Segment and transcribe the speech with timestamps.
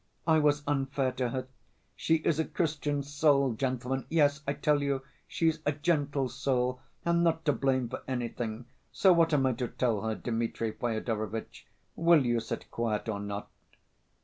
[0.25, 1.47] I was unfair to her;
[1.95, 7.23] she is a Christian soul, gentlemen, yes, I tell you, she's a gentle soul, and
[7.23, 8.65] not to blame for anything.
[8.91, 11.67] So what am I to tell her, Dmitri Fyodorovitch?
[11.95, 13.47] Will you sit quiet or not?"